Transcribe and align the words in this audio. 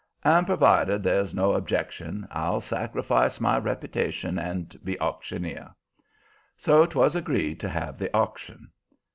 And, 0.23 0.47
provided 0.47 1.03
there's 1.03 1.35
no 1.35 1.51
objection, 1.53 2.27
I'll 2.31 2.59
sacrifice 2.59 3.39
my 3.39 3.59
reputation 3.59 4.39
and 4.39 4.75
be 4.83 4.99
auctioneer." 4.99 5.75
So 6.57 6.87
'twas 6.87 7.15
agreed 7.15 7.59
to 7.59 7.69
have 7.69 7.99
the 7.99 8.11
auction. 8.11 8.71